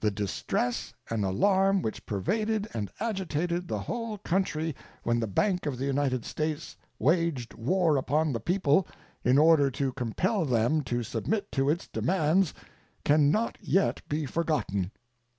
[0.00, 5.76] The distress and alarm which pervaded and agitated the whole country when the Bank of
[5.76, 8.88] the United States waged war upon the people
[9.22, 12.54] in order to compel them to submit to its demands
[13.04, 14.92] can not yet be forgotten.